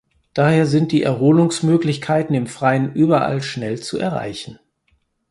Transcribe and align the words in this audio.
Daher 0.33 0.65
sind 0.65 0.91
die 0.93 1.03
Erholungsmöglichkeiten 1.03 2.33
im 2.35 2.47
Freien 2.47 2.91
überall 2.95 3.43
schnell 3.43 3.79
zu 3.79 3.99
erreichen. 3.99 4.57